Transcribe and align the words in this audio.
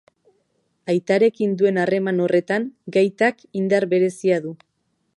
Aitarekin 0.93 1.53
duen 1.61 1.77
harreman 1.83 2.23
horretan, 2.25 2.67
gaitak 2.99 3.49
indar 3.63 3.89
berezia 3.93 4.43
du. 4.49 4.57